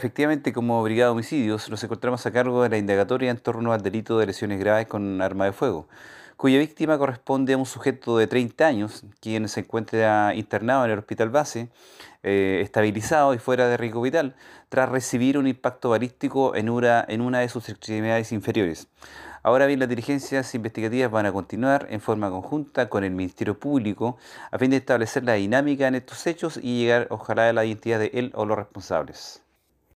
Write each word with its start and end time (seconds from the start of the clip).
Efectivamente, 0.00 0.54
como 0.54 0.82
Brigada 0.82 1.08
de 1.08 1.12
Homicidios, 1.12 1.68
nos 1.68 1.84
encontramos 1.84 2.24
a 2.24 2.32
cargo 2.32 2.62
de 2.62 2.70
la 2.70 2.78
indagatoria 2.78 3.30
en 3.30 3.36
torno 3.36 3.74
al 3.74 3.82
delito 3.82 4.18
de 4.18 4.24
lesiones 4.24 4.58
graves 4.58 4.86
con 4.86 5.20
arma 5.20 5.44
de 5.44 5.52
fuego, 5.52 5.88
cuya 6.38 6.58
víctima 6.58 6.96
corresponde 6.96 7.52
a 7.52 7.58
un 7.58 7.66
sujeto 7.66 8.16
de 8.16 8.26
30 8.26 8.66
años, 8.66 9.04
quien 9.20 9.46
se 9.46 9.60
encuentra 9.60 10.34
internado 10.34 10.86
en 10.86 10.92
el 10.92 10.98
hospital 11.00 11.28
base, 11.28 11.68
eh, 12.22 12.60
estabilizado 12.62 13.34
y 13.34 13.38
fuera 13.38 13.68
de 13.68 13.76
riesgo 13.76 14.00
vital, 14.00 14.36
tras 14.70 14.88
recibir 14.88 15.36
un 15.36 15.46
impacto 15.46 15.90
balístico 15.90 16.54
en 16.56 16.70
una, 16.70 17.04
en 17.06 17.20
una 17.20 17.40
de 17.40 17.50
sus 17.50 17.68
extremidades 17.68 18.32
inferiores. 18.32 18.88
Ahora 19.42 19.66
bien, 19.66 19.80
las 19.80 19.88
diligencias 19.90 20.54
investigativas 20.54 21.10
van 21.10 21.26
a 21.26 21.32
continuar 21.32 21.88
en 21.90 22.00
forma 22.00 22.30
conjunta 22.30 22.88
con 22.88 23.04
el 23.04 23.10
Ministerio 23.10 23.60
Público 23.60 24.16
a 24.50 24.56
fin 24.56 24.70
de 24.70 24.78
establecer 24.78 25.24
la 25.24 25.34
dinámica 25.34 25.88
en 25.88 25.96
estos 25.96 26.26
hechos 26.26 26.58
y 26.62 26.80
llegar, 26.80 27.06
ojalá, 27.10 27.50
a 27.50 27.52
la 27.52 27.66
identidad 27.66 27.98
de 27.98 28.10
él 28.14 28.32
o 28.34 28.46
los 28.46 28.56
responsables. 28.56 29.42